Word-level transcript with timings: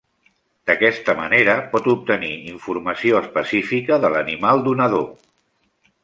D'aquesta 0.69 1.13
manera 1.17 1.53
pot 1.73 1.89
obtenir 1.93 2.31
informació 2.53 3.19
específica 3.25 3.99
de 4.05 4.11
l'animal 4.15 4.65
donador. 4.69 5.05